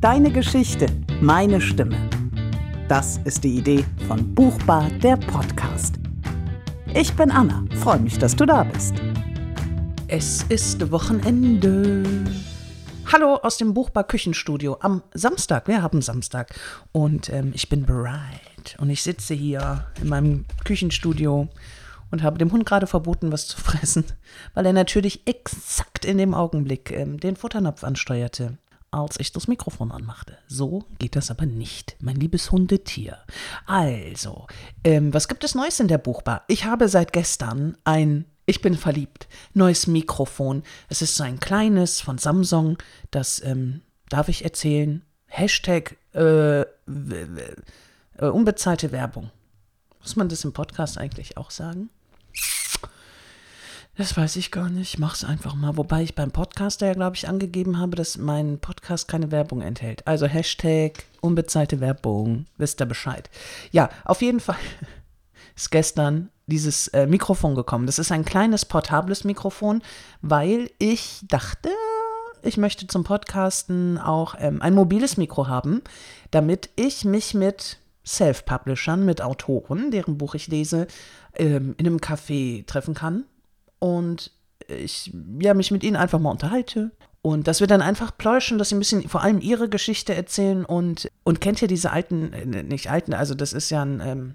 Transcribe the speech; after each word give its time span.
Deine 0.00 0.30
Geschichte, 0.30 0.86
meine 1.20 1.60
Stimme. 1.60 1.96
Das 2.88 3.18
ist 3.24 3.42
die 3.42 3.58
Idee 3.58 3.84
von 4.06 4.32
Buchbar, 4.32 4.88
der 5.02 5.16
Podcast. 5.16 5.96
Ich 6.94 7.12
bin 7.14 7.32
Anna, 7.32 7.64
freue 7.80 7.98
mich, 7.98 8.16
dass 8.16 8.36
du 8.36 8.46
da 8.46 8.62
bist. 8.62 8.94
Es 10.06 10.44
ist 10.44 10.92
Wochenende. 10.92 12.04
Hallo 13.12 13.40
aus 13.42 13.56
dem 13.56 13.74
Buchbar 13.74 14.04
Küchenstudio 14.04 14.76
am 14.78 15.02
Samstag. 15.14 15.66
Wir 15.66 15.82
haben 15.82 16.00
Samstag 16.00 16.54
und 16.92 17.28
ähm, 17.30 17.50
ich 17.52 17.68
bin 17.68 17.84
bereit. 17.84 18.76
Und 18.78 18.90
ich 18.90 19.02
sitze 19.02 19.34
hier 19.34 19.84
in 20.00 20.10
meinem 20.10 20.44
Küchenstudio 20.64 21.48
und 22.12 22.22
habe 22.22 22.38
dem 22.38 22.52
Hund 22.52 22.64
gerade 22.64 22.86
verboten, 22.86 23.32
was 23.32 23.48
zu 23.48 23.58
fressen, 23.60 24.04
weil 24.54 24.64
er 24.64 24.72
natürlich 24.72 25.26
exakt 25.26 26.04
in 26.04 26.18
dem 26.18 26.34
Augenblick 26.34 26.92
ähm, 26.92 27.18
den 27.18 27.34
Futternapf 27.34 27.82
ansteuerte, 27.82 28.58
als 28.90 29.20
ich 29.20 29.32
das 29.32 29.48
Mikrofon 29.48 29.92
anmachte. 29.92 30.38
So 30.46 30.84
geht 30.98 31.16
das 31.16 31.30
aber 31.30 31.46
nicht, 31.46 31.96
mein 32.00 32.16
liebes 32.16 32.50
Hundetier. 32.50 33.18
Also, 33.66 34.46
ähm, 34.84 35.12
was 35.12 35.28
gibt 35.28 35.44
es 35.44 35.54
Neues 35.54 35.80
in 35.80 35.88
der 35.88 35.98
Buchbar? 35.98 36.44
Ich 36.48 36.64
habe 36.64 36.88
seit 36.88 37.12
gestern 37.12 37.76
ein 37.84 38.24
ich 38.48 38.62
bin 38.62 38.78
verliebt. 38.78 39.28
Neues 39.52 39.86
Mikrofon. 39.86 40.62
Es 40.88 41.02
ist 41.02 41.16
so 41.16 41.22
ein 41.22 41.38
kleines 41.38 42.00
von 42.00 42.16
Samsung, 42.16 42.78
das, 43.10 43.42
ähm, 43.44 43.82
darf 44.08 44.30
ich 44.30 44.42
erzählen? 44.42 45.04
Hashtag 45.26 45.98
äh, 46.14 46.62
äh, 46.62 46.66
unbezahlte 48.16 48.90
Werbung. 48.90 49.30
Muss 50.00 50.16
man 50.16 50.30
das 50.30 50.44
im 50.44 50.54
Podcast 50.54 50.96
eigentlich 50.96 51.36
auch 51.36 51.50
sagen? 51.50 51.90
Das 53.98 54.16
weiß 54.16 54.36
ich 54.36 54.52
gar 54.52 54.70
nicht. 54.70 55.00
Mach's 55.00 55.24
einfach 55.24 55.56
mal. 55.56 55.76
Wobei 55.76 56.04
ich 56.04 56.14
beim 56.14 56.30
Podcaster 56.30 56.86
ja, 56.86 56.92
glaube 56.92 57.16
ich, 57.16 57.28
angegeben 57.28 57.80
habe, 57.80 57.96
dass 57.96 58.16
mein 58.16 58.60
Podcast 58.60 59.08
keine 59.08 59.32
Werbung 59.32 59.60
enthält. 59.60 60.06
Also 60.06 60.26
Hashtag 60.26 61.04
unbezahlte 61.20 61.80
Werbung. 61.80 62.46
Wisst 62.58 62.80
ihr 62.80 62.86
Bescheid. 62.86 63.28
Ja, 63.72 63.90
auf 64.04 64.22
jeden 64.22 64.38
Fall 64.38 64.54
ist 65.56 65.72
gestern 65.72 66.30
dieses 66.46 66.86
äh, 66.88 67.08
Mikrofon 67.08 67.56
gekommen. 67.56 67.86
Das 67.86 67.98
ist 67.98 68.12
ein 68.12 68.24
kleines 68.24 68.64
portables 68.64 69.24
Mikrofon, 69.24 69.82
weil 70.22 70.70
ich 70.78 71.18
dachte, 71.26 71.70
ich 72.44 72.56
möchte 72.56 72.86
zum 72.86 73.02
Podcasten 73.02 73.98
auch 73.98 74.36
ähm, 74.38 74.62
ein 74.62 74.74
mobiles 74.74 75.16
Mikro 75.16 75.48
haben, 75.48 75.82
damit 76.30 76.70
ich 76.76 77.04
mich 77.04 77.34
mit 77.34 77.78
Self-Publishern, 78.06 79.04
mit 79.04 79.22
Autoren, 79.22 79.90
deren 79.90 80.18
Buch 80.18 80.36
ich 80.36 80.46
lese, 80.46 80.86
ähm, 81.34 81.74
in 81.78 81.86
einem 81.88 81.98
Café 81.98 82.64
treffen 82.64 82.94
kann 82.94 83.24
und 83.78 84.32
ich 84.66 85.12
ja, 85.40 85.54
mich 85.54 85.70
mit 85.70 85.82
ihnen 85.82 85.96
einfach 85.96 86.18
mal 86.18 86.30
unterhalte. 86.30 86.90
Und 87.20 87.48
dass 87.48 87.60
wir 87.60 87.66
dann 87.66 87.82
einfach 87.82 88.16
pläuschen, 88.16 88.58
dass 88.58 88.68
sie 88.68 88.76
ein 88.76 88.78
bisschen 88.78 89.08
vor 89.08 89.22
allem 89.22 89.40
ihre 89.40 89.68
Geschichte 89.68 90.14
erzählen 90.14 90.64
und, 90.64 91.10
und 91.24 91.40
kennt 91.40 91.60
ihr 91.60 91.68
diese 91.68 91.90
alten, 91.90 92.32
äh, 92.32 92.62
nicht 92.62 92.90
alten, 92.90 93.12
also 93.12 93.34
das 93.34 93.52
ist 93.52 93.70
ja 93.70 93.82
ein 93.82 94.00
ähm, 94.04 94.34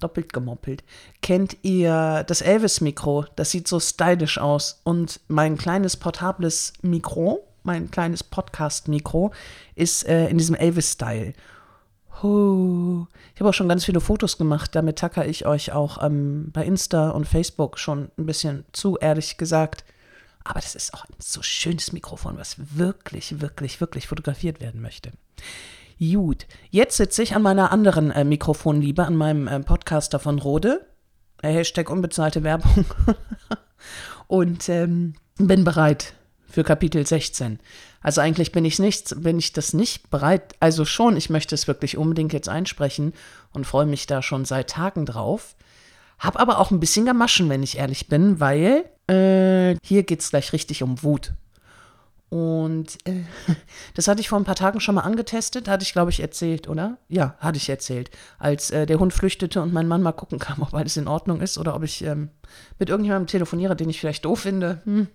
doppelt 0.00 0.32
gemoppelt. 0.32 0.84
Kennt 1.22 1.56
ihr 1.62 2.24
das 2.26 2.42
Elvis-Mikro? 2.42 3.26
Das 3.36 3.50
sieht 3.50 3.68
so 3.68 3.80
stylisch 3.80 4.38
aus. 4.38 4.80
Und 4.84 5.20
mein 5.28 5.56
kleines 5.56 5.96
portables 5.96 6.72
Mikro, 6.82 7.46
mein 7.62 7.90
kleines 7.90 8.22
Podcast-Mikro, 8.22 9.32
ist 9.74 10.06
äh, 10.06 10.28
in 10.28 10.38
diesem 10.38 10.54
Elvis-Style. 10.54 11.32
Huh. 12.22 13.06
Ich 13.34 13.40
habe 13.40 13.50
auch 13.50 13.54
schon 13.54 13.68
ganz 13.68 13.84
viele 13.84 14.00
Fotos 14.00 14.38
gemacht, 14.38 14.74
damit 14.74 14.98
tacker 14.98 15.26
ich 15.26 15.46
euch 15.46 15.72
auch 15.72 16.02
ähm, 16.02 16.50
bei 16.52 16.64
Insta 16.64 17.10
und 17.10 17.26
Facebook 17.26 17.78
schon 17.78 18.10
ein 18.18 18.26
bisschen 18.26 18.64
zu, 18.72 18.96
ehrlich 18.98 19.36
gesagt. 19.36 19.84
Aber 20.44 20.60
das 20.60 20.74
ist 20.74 20.94
auch 20.94 21.04
ein 21.04 21.14
so 21.18 21.42
schönes 21.42 21.92
Mikrofon, 21.92 22.38
was 22.38 22.56
wirklich, 22.78 23.40
wirklich, 23.40 23.80
wirklich 23.80 24.06
fotografiert 24.06 24.60
werden 24.60 24.80
möchte. 24.80 25.12
Gut, 25.98 26.46
jetzt 26.70 26.96
sitze 26.96 27.22
ich 27.22 27.34
an 27.34 27.42
meiner 27.42 27.72
anderen 27.72 28.10
äh, 28.10 28.24
Mikrofonliebe, 28.24 29.04
an 29.04 29.16
meinem 29.16 29.48
äh, 29.48 29.60
Podcaster 29.60 30.18
von 30.18 30.38
Rode. 30.38 30.86
Hashtag 31.42 31.90
unbezahlte 31.90 32.42
Werbung. 32.44 32.84
und 34.26 34.68
ähm, 34.68 35.14
bin 35.38 35.64
bereit 35.64 36.14
für 36.48 36.64
Kapitel 36.64 37.06
16. 37.06 37.58
Also 38.00 38.20
eigentlich 38.20 38.52
bin 38.52 38.64
ich 38.64 38.78
nicht, 38.78 39.20
bin 39.22 39.38
ich 39.38 39.52
das 39.52 39.74
nicht 39.74 40.10
bereit. 40.10 40.54
Also 40.60 40.84
schon, 40.84 41.16
ich 41.16 41.30
möchte 41.30 41.54
es 41.54 41.66
wirklich 41.66 41.96
unbedingt 41.96 42.32
jetzt 42.32 42.48
einsprechen 42.48 43.12
und 43.52 43.66
freue 43.66 43.86
mich 43.86 44.06
da 44.06 44.22
schon 44.22 44.44
seit 44.44 44.70
Tagen 44.70 45.06
drauf. 45.06 45.56
Hab 46.18 46.38
aber 46.38 46.58
auch 46.58 46.70
ein 46.70 46.80
bisschen 46.80 47.06
Gamaschen, 47.06 47.48
wenn 47.48 47.62
ich 47.62 47.78
ehrlich 47.78 48.08
bin, 48.08 48.40
weil 48.40 48.84
äh, 49.08 49.76
hier 49.84 50.02
geht 50.04 50.20
es 50.20 50.30
gleich 50.30 50.52
richtig 50.52 50.82
um 50.82 51.02
Wut. 51.02 51.32
Und 52.28 52.98
äh, 53.06 53.22
das 53.94 54.08
hatte 54.08 54.20
ich 54.20 54.28
vor 54.28 54.38
ein 54.38 54.44
paar 54.44 54.56
Tagen 54.56 54.80
schon 54.80 54.96
mal 54.96 55.02
angetestet, 55.02 55.68
hatte 55.68 55.84
ich, 55.84 55.92
glaube 55.92 56.10
ich, 56.10 56.20
erzählt, 56.20 56.68
oder? 56.68 56.98
Ja, 57.08 57.36
hatte 57.38 57.56
ich 57.56 57.68
erzählt. 57.68 58.10
Als 58.38 58.70
äh, 58.70 58.86
der 58.86 58.98
Hund 58.98 59.12
flüchtete 59.12 59.62
und 59.62 59.72
mein 59.72 59.86
Mann 59.86 60.02
mal 60.02 60.12
gucken 60.12 60.38
kam, 60.38 60.62
ob 60.62 60.74
alles 60.74 60.96
in 60.96 61.08
Ordnung 61.08 61.40
ist 61.40 61.58
oder 61.58 61.74
ob 61.74 61.82
ich 61.82 62.04
ähm, 62.04 62.30
mit 62.78 62.88
irgendjemandem 62.88 63.28
telefoniere, 63.28 63.76
den 63.76 63.90
ich 63.90 64.00
vielleicht 64.00 64.24
doof 64.24 64.40
finde. 64.40 64.82
Hm. 64.84 65.08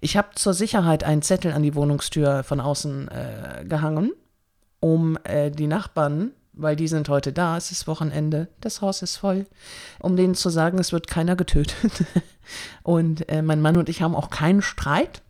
Ich 0.00 0.16
habe 0.16 0.30
zur 0.34 0.52
Sicherheit 0.52 1.04
einen 1.04 1.22
Zettel 1.22 1.52
an 1.52 1.62
die 1.62 1.76
Wohnungstür 1.76 2.42
von 2.42 2.60
außen 2.60 3.08
äh, 3.08 3.64
gehangen, 3.64 4.12
um 4.80 5.16
äh, 5.22 5.52
die 5.52 5.68
Nachbarn, 5.68 6.32
weil 6.52 6.74
die 6.74 6.88
sind 6.88 7.08
heute 7.08 7.32
da, 7.32 7.56
es 7.56 7.70
ist 7.70 7.86
Wochenende, 7.86 8.48
das 8.60 8.80
Haus 8.80 9.02
ist 9.02 9.16
voll, 9.16 9.46
um 10.00 10.16
denen 10.16 10.34
zu 10.34 10.50
sagen, 10.50 10.78
es 10.80 10.92
wird 10.92 11.06
keiner 11.06 11.36
getötet. 11.36 12.04
und 12.82 13.28
äh, 13.28 13.42
mein 13.42 13.60
Mann 13.60 13.76
und 13.76 13.88
ich 13.88 14.02
haben 14.02 14.16
auch 14.16 14.28
keinen 14.28 14.60
Streit, 14.60 15.22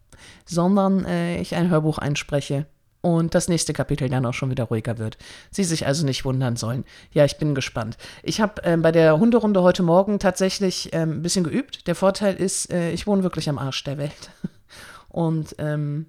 sondern 0.45 1.05
äh, 1.05 1.41
ich 1.41 1.55
ein 1.55 1.71
Hörbuch 1.71 1.99
einspreche 1.99 2.67
und 3.03 3.35
das 3.35 3.49
nächste 3.49 3.73
Kapitel 3.73 4.09
dann 4.09 4.25
auch 4.25 4.33
schon 4.33 4.51
wieder 4.51 4.65
ruhiger 4.65 4.97
wird. 4.99 5.19
Sie 5.51 5.65
sich 5.65 5.87
also 5.87 6.07
nicht 6.07 6.25
wundern 6.25 6.57
sollen. 6.57 6.85
Ja, 7.13 7.25
ich 7.25 7.37
bin 7.37 7.55
gespannt. 7.55 7.99
Ich 8.23 8.41
habe 8.41 8.63
äh, 8.65 8.77
bei 8.77 8.93
der 8.93 9.19
Hunderunde 9.19 9.63
heute 9.63 9.83
Morgen 9.83 10.19
tatsächlich 10.19 10.93
äh, 10.93 10.99
ein 10.99 11.23
bisschen 11.23 11.45
geübt. 11.45 11.87
Der 11.89 11.95
Vorteil 11.95 12.35
ist, 12.35 12.73
äh, 12.73 12.93
ich 12.93 13.07
wohne 13.07 13.23
wirklich 13.23 13.49
am 13.49 13.59
Arsch 13.59 13.83
der 13.85 13.99
Welt. 13.99 14.31
Und 15.09 15.57
ähm, 15.59 16.07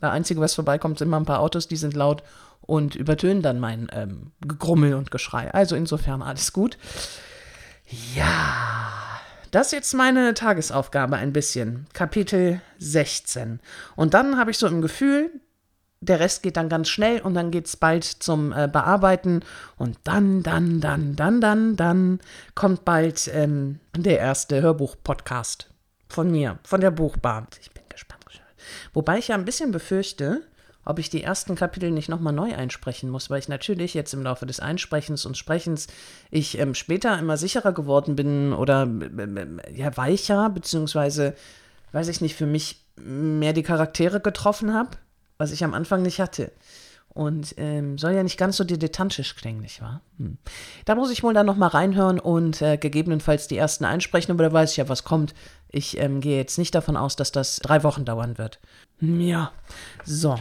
das 0.00 0.12
Einzige, 0.12 0.40
was 0.40 0.54
vorbeikommt, 0.54 0.98
sind 0.98 1.08
immer 1.08 1.18
ein 1.18 1.24
paar 1.24 1.40
Autos, 1.40 1.66
die 1.66 1.76
sind 1.76 1.94
laut 1.94 2.22
und 2.60 2.94
übertönen 2.94 3.42
dann 3.42 3.58
mein 3.60 3.88
ähm, 3.92 4.32
Gegrummel 4.40 4.94
und 4.94 5.10
Geschrei. 5.10 5.52
Also 5.52 5.76
insofern 5.76 6.22
alles 6.22 6.52
gut. 6.52 6.78
Ja, 8.14 9.03
das 9.54 9.68
ist 9.68 9.72
jetzt 9.72 9.94
meine 9.94 10.34
Tagesaufgabe 10.34 11.16
ein 11.16 11.32
bisschen. 11.32 11.86
Kapitel 11.92 12.60
16. 12.78 13.60
Und 13.96 14.14
dann 14.14 14.36
habe 14.38 14.50
ich 14.50 14.58
so 14.58 14.66
im 14.66 14.82
Gefühl, 14.82 15.30
der 16.00 16.20
Rest 16.20 16.42
geht 16.42 16.56
dann 16.56 16.68
ganz 16.68 16.88
schnell 16.88 17.20
und 17.20 17.34
dann 17.34 17.50
geht 17.50 17.66
es 17.66 17.76
bald 17.76 18.04
zum 18.04 18.52
äh, 18.52 18.68
Bearbeiten 18.68 19.40
und 19.76 19.96
dann, 20.04 20.42
dann, 20.42 20.80
dann, 20.80 21.16
dann, 21.16 21.40
dann, 21.40 21.76
dann 21.76 22.20
kommt 22.54 22.84
bald 22.84 23.30
ähm, 23.32 23.80
der 23.96 24.18
erste 24.18 24.60
Hörbuch-Podcast 24.60 25.70
von 26.08 26.30
mir, 26.30 26.58
von 26.64 26.80
der 26.80 26.90
Buchbar. 26.90 27.46
Ich 27.60 27.70
bin 27.70 27.84
Wobei 28.92 29.18
ich 29.18 29.28
ja 29.28 29.34
ein 29.34 29.44
bisschen 29.44 29.72
befürchte, 29.72 30.42
ob 30.84 30.98
ich 30.98 31.10
die 31.10 31.22
ersten 31.22 31.54
Kapitel 31.54 31.90
nicht 31.90 32.08
nochmal 32.08 32.32
neu 32.32 32.54
einsprechen 32.54 33.10
muss, 33.10 33.30
weil 33.30 33.38
ich 33.38 33.48
natürlich 33.48 33.94
jetzt 33.94 34.14
im 34.14 34.22
Laufe 34.22 34.46
des 34.46 34.60
Einsprechens 34.60 35.26
und 35.26 35.36
Sprechens 35.36 35.86
ich 36.30 36.58
ähm, 36.58 36.74
später 36.74 37.18
immer 37.18 37.36
sicherer 37.36 37.72
geworden 37.72 38.16
bin 38.16 38.52
oder 38.52 38.84
äh, 38.84 39.76
ja 39.76 39.96
weicher, 39.96 40.50
beziehungsweise, 40.50 41.34
weiß 41.92 42.08
ich 42.08 42.20
nicht, 42.20 42.34
für 42.34 42.46
mich 42.46 42.84
mehr 42.96 43.52
die 43.52 43.62
Charaktere 43.62 44.20
getroffen 44.20 44.74
habe, 44.74 44.90
was 45.38 45.52
ich 45.52 45.64
am 45.64 45.74
Anfang 45.74 46.02
nicht 46.02 46.20
hatte. 46.20 46.52
Und 47.14 47.54
ähm, 47.58 47.96
soll 47.96 48.12
ja 48.12 48.24
nicht 48.24 48.38
ganz 48.38 48.56
so 48.56 48.64
dilettantisch 48.64 49.36
klingen, 49.36 49.60
nicht 49.60 49.80
wahr? 49.80 50.00
Hm. 50.18 50.36
Da 50.84 50.96
muss 50.96 51.12
ich 51.12 51.22
wohl 51.22 51.32
dann 51.32 51.46
nochmal 51.46 51.68
reinhören 51.68 52.18
und 52.18 52.60
äh, 52.60 52.76
gegebenenfalls 52.76 53.46
die 53.46 53.56
ersten 53.56 53.84
einsprechen, 53.84 54.32
aber 54.32 54.42
da 54.42 54.52
weiß 54.52 54.72
ich 54.72 54.78
ja, 54.78 54.88
was 54.88 55.04
kommt. 55.04 55.32
Ich 55.68 55.96
ähm, 55.98 56.20
gehe 56.20 56.36
jetzt 56.36 56.58
nicht 56.58 56.74
davon 56.74 56.96
aus, 56.96 57.14
dass 57.14 57.30
das 57.30 57.56
drei 57.56 57.84
Wochen 57.84 58.04
dauern 58.04 58.36
wird. 58.36 58.58
Hm, 58.98 59.20
ja, 59.20 59.52
so. 60.04 60.40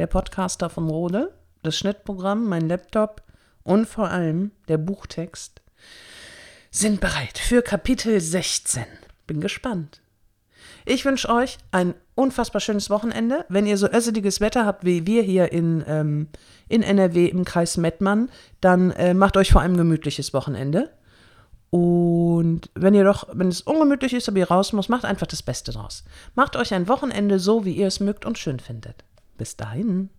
Der 0.00 0.06
Podcaster 0.06 0.70
von 0.70 0.88
Rode, 0.88 1.30
das 1.62 1.76
Schnittprogramm, 1.76 2.46
mein 2.46 2.70
Laptop 2.70 3.22
und 3.64 3.86
vor 3.86 4.08
allem 4.08 4.50
der 4.66 4.78
Buchtext 4.78 5.60
sind 6.70 7.02
bereit 7.02 7.36
für 7.36 7.60
Kapitel 7.60 8.18
16. 8.18 8.82
Bin 9.26 9.42
gespannt. 9.42 10.00
Ich 10.86 11.04
wünsche 11.04 11.28
euch 11.28 11.58
ein 11.70 11.92
unfassbar 12.14 12.62
schönes 12.62 12.88
Wochenende. 12.88 13.44
Wenn 13.50 13.66
ihr 13.66 13.76
so 13.76 13.88
össeliges 13.88 14.40
Wetter 14.40 14.64
habt 14.64 14.86
wie 14.86 15.06
wir 15.06 15.22
hier 15.22 15.52
in, 15.52 15.84
ähm, 15.86 16.28
in 16.70 16.82
NRW 16.82 17.26
im 17.26 17.44
Kreis 17.44 17.76
Mettmann, 17.76 18.30
dann 18.62 18.92
äh, 18.92 19.12
macht 19.12 19.36
euch 19.36 19.52
vor 19.52 19.60
allem 19.60 19.76
gemütliches 19.76 20.32
Wochenende. 20.32 20.88
Und 21.68 22.70
wenn 22.74 22.94
ihr 22.94 23.04
doch, 23.04 23.28
wenn 23.34 23.48
es 23.48 23.60
ungemütlich 23.60 24.14
ist, 24.14 24.30
aber 24.30 24.38
ihr 24.38 24.48
raus 24.48 24.72
muss, 24.72 24.88
macht 24.88 25.04
einfach 25.04 25.26
das 25.26 25.42
Beste 25.42 25.72
draus. 25.72 26.04
Macht 26.34 26.56
euch 26.56 26.72
ein 26.72 26.88
Wochenende 26.88 27.38
so, 27.38 27.66
wie 27.66 27.74
ihr 27.74 27.88
es 27.88 28.00
mögt 28.00 28.24
und 28.24 28.38
schön 28.38 28.60
findet. 28.60 29.04
Bis 29.40 29.56
dahin. 29.56 30.10